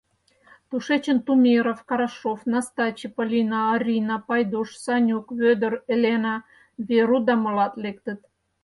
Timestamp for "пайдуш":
4.27-4.69